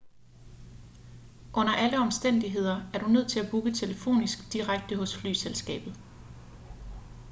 [1.53, 5.97] under alle omstændigheder er du nødt til at booke telefonisk direkte hos flyselskabet